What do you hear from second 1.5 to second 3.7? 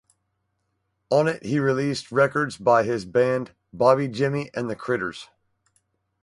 released records by his band